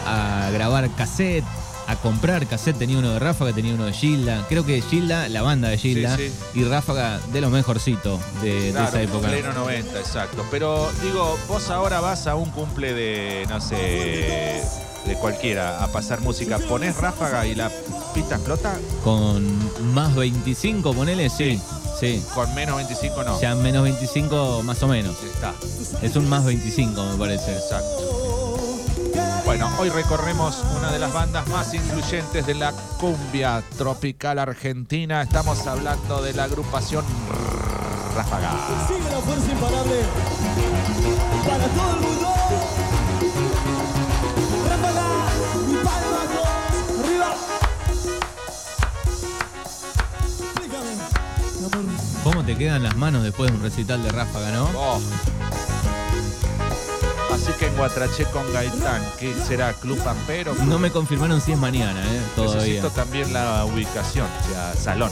a 0.06 0.50
grabar 0.52 0.90
cassette, 0.96 1.44
a 1.88 1.96
comprar 1.96 2.46
cassette. 2.48 2.78
Tenía 2.78 2.98
uno 3.00 3.12
de 3.12 3.20
Ráfaga, 3.20 3.54
tenía 3.54 3.74
uno 3.74 3.86
de 3.86 3.94
Gilda. 3.94 4.46
Creo 4.50 4.66
que 4.66 4.82
Gilda, 4.82 5.30
la 5.30 5.42
banda 5.42 5.70
de 5.70 5.78
Gilda, 5.78 6.18
Sí, 6.18 6.32
y 6.54 6.64
Ráfaga 6.66 7.20
de 7.32 7.42
los 7.42 7.52
mejorcitos 7.52 8.20
de, 8.42 8.62
de 8.62 8.72
Claro, 8.72 8.88
esa 8.90 9.02
época. 9.02 9.28
pleno 9.30 9.54
90, 9.54 10.00
exacto. 10.00 10.46
Pero 10.52 10.90
digo, 11.04 11.38
vos 11.48 11.70
ahora 11.70 12.00
vas 12.02 12.28
a 12.28 12.36
un 12.36 12.50
cumple 12.52 12.94
de, 12.94 13.46
no 13.50 13.62
sé, 13.62 14.62
de 15.06 15.14
cualquiera 15.16 15.82
a 15.84 15.88
pasar 15.88 16.20
música. 16.22 16.60
¿Ponés 16.60 16.98
ráfaga 16.98 17.46
y 17.48 17.56
la 17.56 17.72
pista 18.14 18.36
explota? 18.36 18.78
Con 19.04 19.46
más 19.94 20.14
25, 20.16 20.94
ponele, 20.94 21.30
sí. 21.30 21.58
Sí. 21.58 21.62
Con 22.36 22.54
menos 22.54 22.76
25 22.76 23.24
no. 23.24 23.42
Ya 23.42 23.56
menos 23.56 23.82
25 23.84 24.62
más 24.64 24.84
o 24.84 24.88
menos. 24.88 25.16
Está, 25.24 25.54
Es 26.04 26.16
un 26.16 26.30
más 26.30 26.46
25, 26.46 27.04
me 27.04 27.18
parece. 27.18 27.54
exacto. 27.54 28.58
Bueno, 29.46 29.72
hoy 29.80 29.90
recorremos 29.90 30.64
una 30.78 30.92
de 30.92 31.00
las 31.00 31.12
bandas 31.12 31.48
más 31.48 31.74
influyentes 31.74 32.46
de 32.46 32.54
la 32.54 32.72
cumbia 33.00 33.64
tropical 33.78 34.38
argentina. 34.38 35.24
Estamos 35.24 35.66
hablando 35.66 36.22
de 36.22 36.34
la 36.34 36.44
agrupación 36.44 37.04
Ráfaga. 38.16 38.52
Sigue 38.88 39.10
la 39.10 39.20
fuerza 39.22 39.52
imparable 39.52 39.96
para 41.48 41.66
todo 41.68 41.94
el 41.96 42.02
mundo. 42.02 42.28
Quedan 52.58 52.84
las 52.84 52.96
manos 52.98 53.24
después 53.24 53.52
de 53.52 53.58
un 53.58 53.64
recital 53.64 54.04
de 54.04 54.10
Ráfaga, 54.10 54.52
¿no? 54.52 54.70
Oh. 54.76 55.00
Así 57.34 57.52
que 57.60 57.68
en 57.68 57.78
Guatraché 57.78 58.26
con 58.26 58.52
Gaitán, 58.52 59.02
¿qué 59.20 59.34
será? 59.48 59.74
¿Club 59.74 59.98
Pampero? 60.04 60.56
No 60.66 60.80
me 60.80 60.92
confirmaron 60.92 61.40
si 61.40 61.52
es 61.52 61.58
mañana, 61.58 62.02
¿eh? 62.02 62.22
Todavía. 62.36 62.62
Necesito 62.62 62.90
también 62.90 63.32
la 63.32 63.64
ubicación, 63.66 64.26
o 64.26 64.50
sea, 64.50 64.74
salón. 64.74 65.12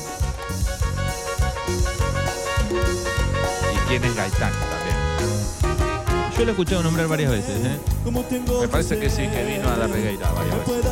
¿Y 3.74 3.78
quién 3.88 4.04
es 4.04 4.16
Gaitán 4.16 4.52
también? 4.52 4.96
Yo 6.38 6.44
lo 6.44 6.48
he 6.48 6.52
escuchado 6.52 6.84
nombrar 6.84 7.08
varias 7.08 7.32
veces, 7.32 7.64
¿eh? 7.64 7.80
Me 8.62 8.68
parece 8.68 9.00
que 9.00 9.10
sí, 9.10 9.28
que 9.28 9.44
vino 9.46 9.70
a 9.70 9.78
la 9.78 9.88
regueira 9.88 10.32
varias 10.32 10.58
veces. 10.68 10.86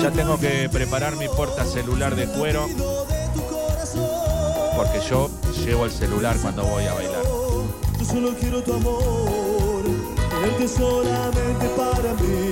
Ya 0.00 0.10
tengo 0.10 0.38
que 0.38 0.68
preparar 0.70 1.16
mi 1.16 1.28
porta 1.28 1.64
celular 1.64 2.14
de 2.16 2.26
cuero 2.26 2.66
porque 4.76 5.00
yo 5.08 5.28
llevo 5.64 5.84
el 5.84 5.90
celular 5.90 6.36
cuando 6.40 6.64
voy 6.64 6.84
a 6.86 6.94
bailar. 6.94 7.22
yo 7.98 8.04
solo 8.04 8.30
quiero 8.40 8.62
tu 8.62 8.72
amor, 8.74 9.82
tenerte 10.30 10.68
solamente 10.68 11.66
para 11.76 12.14
mí. 12.14 12.50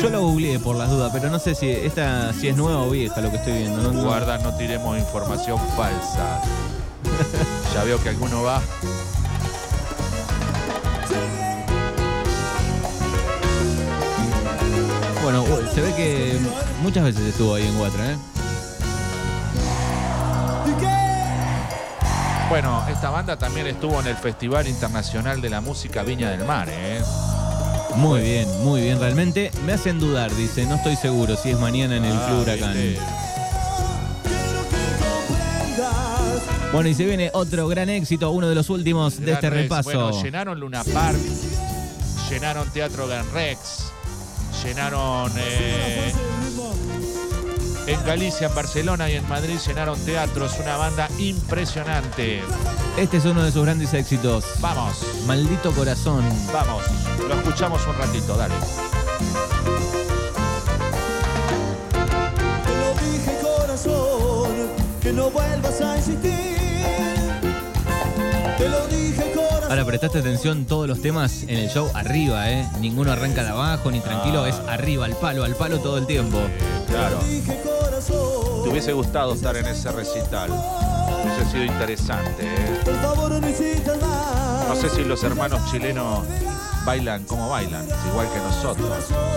Yo 0.01 0.11
lo 0.11 0.21
googleé 0.21 0.59
por 0.61 0.77
las 0.77 0.89
dudas, 0.91 1.11
pero 1.13 1.29
no 1.31 1.39
sé 1.41 1.55
si 1.57 1.69
esta 1.71 2.33
si 2.33 2.47
es 2.49 2.57
nueva 2.57 2.83
o 2.83 2.91
vieja 2.91 3.21
lo 3.21 3.31
que 3.31 3.37
estoy 3.39 3.55
viendo. 3.55 3.83
No, 3.83 3.91
no- 3.93 4.05
Guarda, 4.05 4.39
no 4.39 4.55
tiremos 4.57 4.97
información 4.99 5.59
falsa. 5.77 6.41
Ya 7.75 7.85
veo 7.85 8.03
que 8.03 8.09
alguno 8.09 8.43
va. 8.43 8.63
Bueno, 15.27 15.45
se 15.75 15.81
ve 15.81 15.93
que 15.97 16.39
muchas 16.83 17.03
veces 17.03 17.23
estuvo 17.23 17.57
ahí 17.57 17.67
en 17.67 17.77
Guatra, 17.77 18.13
¿eh? 18.13 18.17
Bueno, 22.49 22.85
esta 22.89 23.11
banda 23.11 23.37
también 23.37 23.67
estuvo 23.67 23.99
en 24.01 24.07
el 24.07 24.15
Festival 24.17 24.69
Internacional 24.69 25.41
de 25.41 25.51
la 25.51 25.61
Música 25.61 26.05
Viña 26.05 26.31
del 26.31 26.45
Mar, 26.45 26.69
¿eh? 26.71 27.01
Muy 27.97 28.21
bien, 28.21 28.49
muy 28.63 28.83
bien. 28.83 29.01
Realmente 29.01 29.51
me 29.65 29.73
hacen 29.73 29.99
dudar, 29.99 30.33
dice. 30.37 30.65
No 30.65 30.77
estoy 30.77 30.95
seguro 30.95 31.35
si 31.35 31.51
es 31.51 31.59
mañana 31.59 31.97
en 31.97 32.05
el 32.05 32.17
Ah, 32.17 32.27
Club 32.29 32.43
Huracán. 32.43 32.75
viste. 32.75 33.01
Bueno, 36.73 36.89
y 36.89 36.95
se 36.95 37.05
viene 37.05 37.31
otro 37.33 37.67
gran 37.67 37.89
éxito, 37.89 38.31
uno 38.31 38.49
de 38.49 38.55
los 38.55 38.71
últimos 38.71 39.19
de 39.21 39.33
este 39.33 39.51
Rex. 39.51 39.63
repaso. 39.63 39.91
Bueno, 39.91 40.23
llenaron 40.23 40.61
Luna 40.61 40.85
Park, 40.85 41.19
llenaron 42.31 42.69
Teatro 42.71 43.09
Gran 43.09 43.29
Rex, 43.33 43.86
llenaron 44.67 45.31
eh, 45.37 46.13
en 47.87 48.05
Galicia, 48.05 48.49
en 48.49 48.55
Barcelona 48.55 49.09
y 49.09 49.15
en 49.15 49.29
Madrid 49.29 49.59
llenaron 49.65 49.99
teatros. 50.01 50.59
Una 50.61 50.77
banda 50.77 51.09
impresionante. 51.19 52.43
Este 52.97 53.19
es 53.19 53.25
uno 53.27 53.45
de 53.45 53.53
sus 53.53 53.65
grandes 53.65 53.95
éxitos. 53.95 54.45
Vamos, 54.61 55.03
Maldito 55.25 55.71
corazón. 55.73 56.25
vamos. 56.53 56.83
Lo 57.29 57.35
escuchamos 57.35 57.87
un 57.87 57.97
ratito, 57.97 58.37
dale. 58.37 58.55
Te 62.65 62.77
lo 62.77 62.95
dije 63.07 63.39
corazón, 63.41 64.51
que 65.01 65.13
no 65.13 65.31
vuelvas 65.31 65.81
a 65.81 65.97
insistir. 65.97 66.33
Te 68.59 68.69
lo 68.69 68.87
dije. 68.89 69.26
Ahora 69.69 69.85
prestaste 69.85 70.19
atención, 70.19 70.65
todos 70.65 70.87
los 70.87 71.03
temas 71.03 71.43
en 71.43 71.57
el 71.59 71.69
show 71.69 71.91
arriba, 71.95 72.49
¿eh? 72.51 72.69
Ninguno 72.81 73.11
arranca 73.13 73.43
de 73.43 73.49
abajo 73.51 73.91
ni 73.91 74.01
tranquilo, 74.01 74.45
Ah. 74.45 74.49
es 74.49 74.55
arriba, 74.69 75.05
al 75.07 75.17
palo, 75.17 75.45
al 75.45 75.55
palo 75.57 75.81
todo 75.81 75.99
el 75.99 76.07
tiempo. 76.07 76.39
Claro. 76.89 77.19
Te 78.63 78.69
hubiese 78.71 78.93
gustado 78.93 79.35
estar 79.35 79.57
en 79.57 79.67
ese 79.67 79.91
recital. 79.91 80.51
Hubiese 80.51 81.51
sido 81.51 81.65
interesante. 81.65 82.43
¿eh? 82.43 82.81
No 84.69 84.77
sé 84.77 84.89
si 84.91 85.05
los 85.05 85.23
hermanos 85.25 85.61
chilenos 85.71 86.25
bailan 86.85 87.25
como 87.25 87.49
bailan, 87.49 87.85
igual 88.11 88.29
que 88.33 88.39
nosotros. 88.39 88.89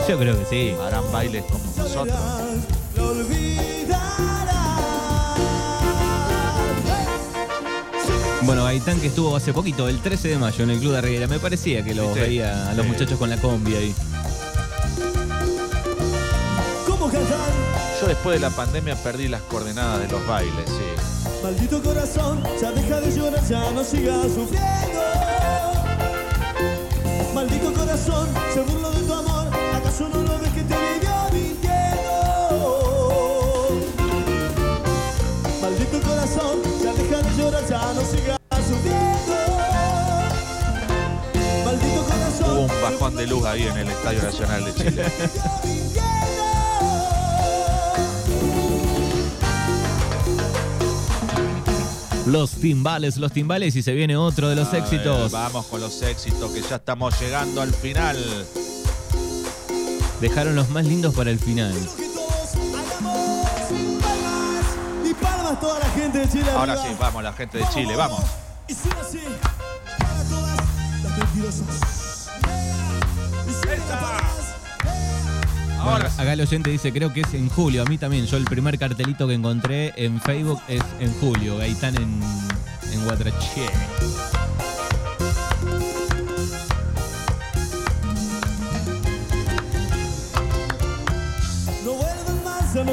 Yo 0.07 0.17
creo 0.19 0.37
que 0.37 0.45
sí. 0.45 0.75
Harán 0.85 1.11
bailes 1.11 1.43
como 1.45 1.63
nosotros. 1.77 2.17
Bueno, 8.49 8.63
Gaitán 8.63 8.99
que 8.99 9.05
estuvo 9.05 9.35
hace 9.35 9.53
poquito, 9.53 9.87
el 9.87 9.99
13 10.01 10.29
de 10.29 10.37
mayo, 10.39 10.63
en 10.63 10.71
el 10.71 10.79
Club 10.79 10.93
de 10.93 11.01
Reguera. 11.01 11.27
Me 11.27 11.37
parecía 11.37 11.83
que 11.85 11.93
los 11.93 12.07
¿Viste? 12.07 12.21
veía 12.21 12.67
a 12.71 12.73
los 12.73 12.83
Sí. 12.83 12.91
muchachos 12.91 13.19
con 13.19 13.29
la 13.29 13.37
combi 13.37 13.75
ahí. 13.75 13.93
¿Cómo 16.87 17.11
cantar? 17.11 17.37
Yo 18.01 18.07
después 18.07 18.39
de 18.39 18.39
la 18.39 18.49
pandemia 18.49 18.95
perdí 19.03 19.27
las 19.27 19.43
coordenadas 19.43 19.99
de 19.99 20.07
los 20.07 20.25
bailes, 20.25 20.65
sí. 20.65 21.29
Maldito 21.43 21.79
corazón, 21.83 22.41
ya 22.59 22.71
deja 22.71 22.99
de 23.01 23.15
llorar, 23.15 23.47
ya 23.47 23.69
no 23.71 23.83
sigas 23.83 24.25
sufriendo. 24.33 24.99
Maldito 27.35 27.71
corazón, 27.71 28.29
se 28.51 28.61
burló 28.61 28.89
de 28.89 29.01
tu 29.03 29.13
amor, 29.13 29.47
¿acaso 29.75 30.09
no 30.09 30.23
lo 30.23 30.39
ves 30.39 30.51
que 30.53 30.63
te 30.63 30.75
vivió 30.75 31.29
mintiendo? 31.31 31.69
Maldito 35.61 36.01
corazón, 36.01 36.59
ya 36.83 36.93
deja 36.93 37.21
de 37.29 37.37
llorar, 37.37 37.63
ya 37.69 37.93
no 37.93 38.01
sigas 38.01 38.38
bajón 42.91 43.15
de 43.15 43.27
luz 43.27 43.45
ahí 43.45 43.63
en 43.63 43.77
el 43.77 43.89
Estadio 43.89 44.21
Nacional 44.23 44.65
de 44.65 44.73
Chile. 44.75 45.05
Los 52.25 52.51
timbales, 52.51 53.17
los 53.17 53.31
timbales 53.31 53.75
y 53.75 53.81
se 53.81 53.93
viene 53.93 54.15
otro 54.15 54.49
de 54.49 54.55
los 54.55 54.67
A 54.67 54.71
ver, 54.71 54.83
éxitos. 54.83 55.31
vamos 55.31 55.65
con 55.65 55.81
los 55.81 56.01
éxitos, 56.03 56.51
que 56.51 56.61
ya 56.61 56.75
estamos 56.75 57.19
llegando 57.19 57.61
al 57.61 57.73
final. 57.73 58.17
Dejaron 60.21 60.55
los 60.55 60.69
más 60.69 60.85
lindos 60.85 61.15
para 61.15 61.31
el 61.31 61.39
final. 61.39 61.73
que 61.73 62.07
todos 62.09 62.55
hagamos 62.55 63.47
palmas 63.99 64.65
y 65.09 65.13
palmas 65.15 65.59
toda 65.59 65.79
la 65.79 65.89
gente 65.89 66.19
de 66.19 66.29
Chile. 66.29 66.51
Ahora 66.51 66.73
arriba. 66.73 66.87
sí, 66.89 66.95
vamos, 66.99 67.23
la 67.23 67.33
gente 67.33 67.57
de 67.57 67.69
Chile, 67.73 67.95
vamos. 67.95 68.21
Y 68.67 68.73
así, 68.73 69.19
para 69.97 70.23
todas 70.29 70.57
las 71.03 71.98
sí. 73.89 74.29
Acá 76.17 76.33
el 76.33 76.41
oyente 76.41 76.69
dice, 76.69 76.91
creo 76.91 77.13
que 77.13 77.21
es 77.21 77.33
en 77.33 77.49
julio. 77.49 77.83
A 77.83 77.85
mí 77.85 77.97
también. 77.97 78.25
Yo 78.25 78.37
el 78.37 78.45
primer 78.45 78.77
cartelito 78.77 79.27
que 79.27 79.33
encontré 79.33 79.93
en 79.95 80.19
Facebook 80.21 80.61
es 80.67 80.81
en 80.99 81.13
julio. 81.19 81.57
Gaitán 81.57 81.95
en, 81.95 82.19
en 82.91 83.07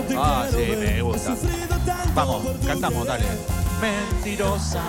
te 0.07 0.17
Ah, 0.17 0.47
sí, 0.51 0.75
me 0.79 1.03
gusta. 1.03 1.37
Vamos, 2.15 2.43
cantamos, 2.67 3.07
dale. 3.07 3.25
Mentirosa. 3.81 4.83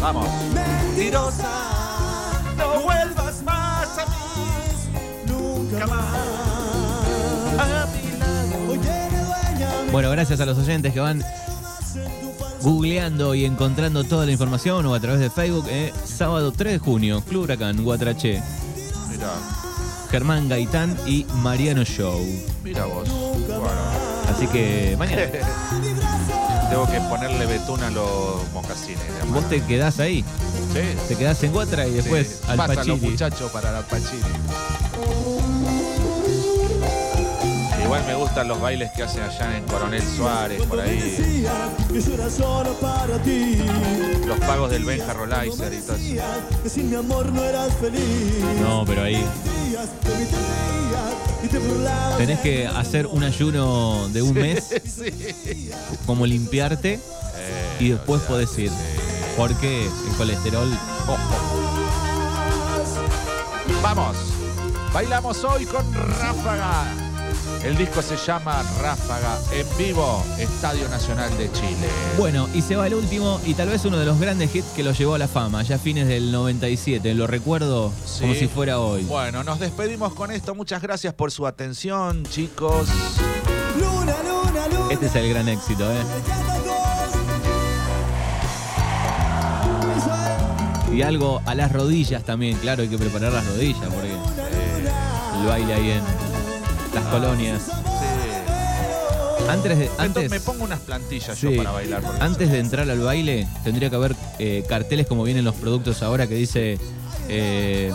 Vamos. 0.00 0.28
Mentirosa, 0.52 1.81
No 2.62 2.80
vuelvas 2.82 3.42
más 3.42 3.98
a 3.98 4.06
mí. 4.06 4.12
nunca 5.26 5.86
más. 5.86 6.04
A 7.58 7.86
mi 7.86 8.18
lado. 8.18 8.82
Bueno, 9.90 10.10
gracias 10.10 10.40
a 10.40 10.46
los 10.46 10.56
oyentes 10.58 10.92
que 10.92 11.00
van 11.00 11.22
googleando 12.62 13.34
y 13.34 13.44
encontrando 13.44 14.04
toda 14.04 14.24
la 14.24 14.32
información 14.32 14.86
o 14.86 14.94
a 14.94 15.00
través 15.00 15.20
de 15.20 15.30
Facebook. 15.30 15.66
eh, 15.68 15.92
sábado 16.04 16.52
3 16.52 16.74
de 16.74 16.78
junio, 16.78 17.20
Club 17.22 17.42
Huracán, 17.44 17.82
Guatraché. 17.82 18.40
Mira, 19.10 19.32
Germán 20.10 20.48
Gaitán 20.48 20.96
y 21.06 21.24
Mariano 21.42 21.84
Show. 21.84 22.20
mira 22.62 22.84
vos. 22.84 23.08
Bueno, 23.08 23.66
Así 24.30 24.46
que 24.46 24.94
mañana. 24.98 25.22
tengo 26.70 26.86
que 26.90 27.00
ponerle 27.00 27.44
betún 27.46 27.82
a 27.82 27.90
los 27.90 28.50
mocasines. 28.54 29.02
Vos 29.30 29.46
te 29.48 29.60
quedás 29.64 29.98
ahí, 30.00 30.24
Sí. 30.72 30.80
te 31.08 31.16
quedás 31.16 31.42
en 31.42 31.52
Guatra 31.52 31.86
y 31.86 31.92
después 31.92 32.26
Sí. 32.28 32.34
al 32.48 32.56
Pasan 32.56 32.76
los 32.76 32.86
Pachiri. 32.86 33.10
muchachos 33.10 33.50
para 33.52 33.72
la 33.72 33.82
Pachiri. 33.82 34.22
Igual 37.84 38.04
me 38.06 38.14
gustan 38.14 38.48
los 38.48 38.60
bailes 38.60 38.90
que 38.92 39.02
hacen 39.02 39.22
allá 39.22 39.56
en 39.58 39.64
Coronel 39.64 40.02
Suárez, 40.16 40.62
por 40.62 40.80
ahí. 40.80 41.44
Los 44.26 44.38
pagos 44.40 44.70
del 44.70 44.84
Benja 44.84 45.12
Rolaiser 45.12 45.72
y 45.74 45.78
todo 45.80 45.96
eso. 45.96 46.04
No 48.60 48.84
pero 48.86 49.02
ahí 49.02 49.22
tenés 52.16 52.38
que 52.40 52.66
hacer 52.66 53.06
un 53.06 53.24
ayuno 53.24 54.08
de 54.10 54.22
un 54.22 54.34
mes, 54.34 54.64
Sí. 54.84 55.70
como 56.06 56.24
limpiarte 56.24 56.94
Eh, 56.94 57.76
y 57.80 57.88
después 57.90 58.22
podés 58.22 58.56
ir. 58.58 58.70
sí. 58.70 58.74
Porque 59.36 59.86
el 59.86 60.16
colesterol. 60.16 60.68
Oh, 61.08 61.12
oh. 61.12 61.72
Vamos. 63.82 64.16
Bailamos 64.92 65.42
hoy 65.44 65.64
con 65.64 65.84
Ráfaga. 65.94 66.84
El 67.64 67.76
disco 67.76 68.02
se 68.02 68.16
llama 68.16 68.62
Ráfaga 68.80 69.38
en 69.52 69.66
vivo, 69.78 70.22
Estadio 70.38 70.88
Nacional 70.88 71.36
de 71.38 71.50
Chile. 71.52 71.88
Bueno, 72.18 72.48
y 72.52 72.60
se 72.60 72.76
va 72.76 72.88
el 72.88 72.94
último 72.94 73.40
y 73.46 73.54
tal 73.54 73.68
vez 73.68 73.84
uno 73.84 73.98
de 73.98 74.04
los 74.04 74.18
grandes 74.18 74.54
hits 74.54 74.66
que 74.74 74.82
lo 74.82 74.92
llevó 74.92 75.14
a 75.14 75.18
la 75.18 75.28
fama, 75.28 75.62
ya 75.62 75.76
a 75.76 75.78
fines 75.78 76.08
del 76.08 76.32
97. 76.32 77.14
Lo 77.14 77.26
recuerdo 77.26 77.92
como 78.20 78.34
si 78.34 78.48
fuera 78.48 78.80
hoy. 78.80 79.04
Bueno, 79.04 79.44
nos 79.44 79.60
despedimos 79.60 80.12
con 80.14 80.32
esto. 80.32 80.54
Muchas 80.54 80.82
gracias 80.82 81.14
por 81.14 81.30
su 81.30 81.46
atención, 81.46 82.24
chicos. 82.24 82.88
Luna, 83.78 84.16
luna, 84.28 84.68
luna. 84.68 84.86
Este 84.92 85.06
es 85.06 85.14
el 85.14 85.28
gran 85.28 85.48
éxito, 85.48 85.90
¿eh? 85.90 86.02
Y 90.94 91.02
algo 91.02 91.40
a 91.46 91.54
las 91.54 91.72
rodillas 91.72 92.22
también, 92.24 92.56
claro, 92.58 92.82
hay 92.82 92.88
que 92.88 92.98
preparar 92.98 93.32
las 93.32 93.46
rodillas 93.46 93.86
porque 93.92 94.10
eh, 94.10 95.40
el 95.40 95.46
baile 95.46 95.74
ahí 95.74 95.90
en 95.90 96.02
las 96.94 97.04
colonias. 97.06 97.62
Sí. 97.62 97.72
Antes 99.48 99.78
de, 99.78 99.90
antes, 99.98 100.30
me 100.30 100.40
pongo 100.40 100.64
unas 100.64 100.80
plantillas 100.80 101.36
sí, 101.36 101.50
yo 101.50 101.56
para 101.56 101.72
bailar. 101.72 102.02
antes 102.20 102.50
de 102.50 102.58
entrar 102.58 102.88
al 102.88 103.00
baile 103.00 103.48
tendría 103.64 103.90
que 103.90 103.96
haber 103.96 104.14
eh, 104.38 104.64
carteles 104.68 105.06
como 105.06 105.24
vienen 105.24 105.44
los 105.44 105.54
productos 105.56 106.02
ahora 106.02 106.26
que 106.26 106.34
dice 106.34 106.78
eh, 107.28 107.92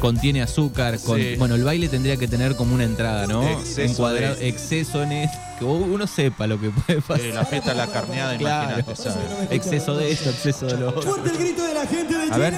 contiene 0.00 0.42
azúcar. 0.42 0.98
con- 0.98 1.18
Sí. 1.20 1.36
Bueno, 1.38 1.54
el 1.54 1.62
baile 1.62 1.88
tendría 1.88 2.16
que 2.16 2.26
tener 2.26 2.56
como 2.56 2.74
una 2.74 2.84
entrada, 2.84 3.26
¿no? 3.26 3.46
Exceso 3.48 3.82
Encuadrado- 3.82 4.34
de- 4.36 4.48
exceso 4.48 5.02
en 5.04 5.12
es- 5.12 5.30
que 5.58 5.64
uno 5.64 6.06
sepa 6.06 6.46
lo 6.46 6.58
que 6.60 6.70
puede 6.70 7.00
pasar. 7.02 7.20
Eh, 7.24 7.32
la 7.34 7.44
fiesta 7.44 7.70
de 7.70 7.76
la 7.76 7.86
carneada, 7.86 8.36
Claro. 8.38 8.72
imagínate, 8.80 8.96
¿sabes? 8.96 9.18
Exceso 9.50 9.96
de 9.96 10.10
esto, 10.10 10.30
exceso 10.30 10.66
de 10.66 10.76
lo 10.78 10.88
otro. 10.88 11.02
Fuerte 11.02 11.30
el 11.30 11.38
grito 11.38 11.62
de 11.62 11.74
la 11.74 11.86
gente 11.86 12.14
de 12.14 12.22
A 12.22 12.24
Chile. 12.26 12.38
ver. 12.38 12.54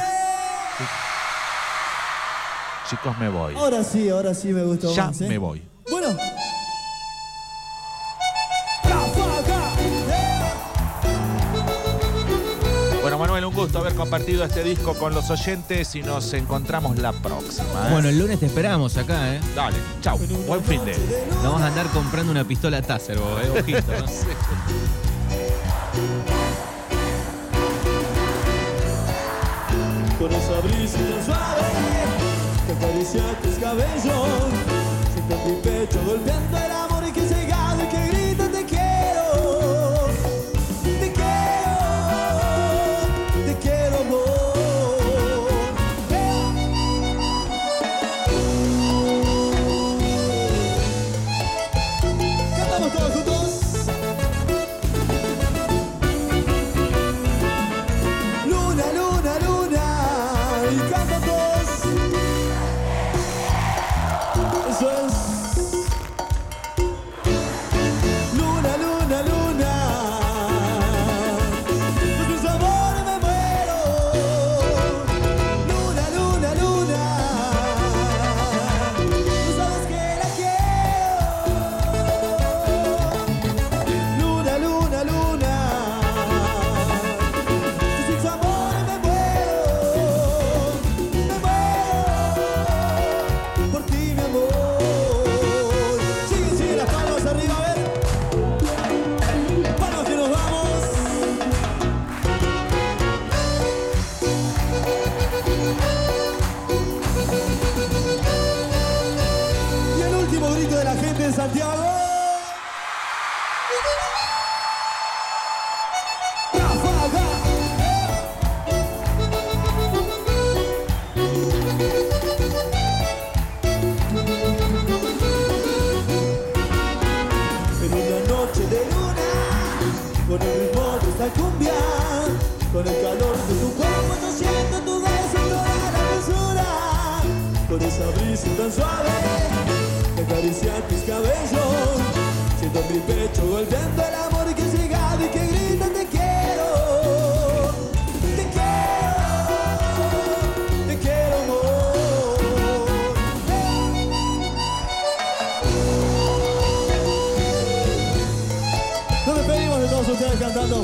Chicos, 2.89 3.19
me 3.19 3.29
voy. 3.29 3.55
Ahora 3.57 3.83
sí, 3.85 4.09
ahora 4.09 4.35
sí 4.35 4.49
me 4.49 4.63
gustó 4.63 4.95
Ya 4.95 5.07
más, 5.07 5.21
¿eh? 5.21 5.29
me 5.29 5.39
voy. 5.39 5.63
Bueno. 5.91 6.09
Haber 13.93 13.97
compartido 13.97 14.45
este 14.45 14.63
disco 14.65 14.95
con 14.95 15.15
los 15.15 15.31
oyentes 15.31 15.95
y 15.95 16.03
nos 16.03 16.33
encontramos 16.33 16.99
la 16.99 17.13
próxima. 17.13 17.89
¿eh? 17.89 17.93
Bueno, 17.93 18.09
el 18.09 18.19
lunes 18.19 18.41
te 18.41 18.47
esperamos 18.47 18.97
acá, 18.97 19.35
¿eh? 19.35 19.41
Dale, 19.55 19.77
chau. 20.01 20.19
Buen 20.47 20.65
fin 20.65 20.83
de. 20.85 20.97
No 21.43 21.53
vas 21.53 21.63
a 21.63 21.67
andar 21.67 21.87
comprando 21.89 22.33
una 22.33 22.45
pistola 22.45 22.81
Taser, 22.81 23.19
vos, 23.19 23.39
¿eh? 23.43 23.51
Ojito, 23.51 23.93
¿no? 23.93 24.07
Con 30.19 30.33
esa 30.33 30.61
brisa 30.61 30.99
tan 30.99 31.25
suave 31.25 31.63
que 32.67 32.73
acaricia 32.73 33.23
tus 33.43 33.55
cabellos. 33.57 34.29
Siento 35.13 35.35
en 35.35 35.45
mi 35.51 35.57
pecho 35.61 36.01
golpeando 36.07 36.57
el 36.57 36.71
amor 36.71 36.92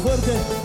fuerte. 0.09 0.58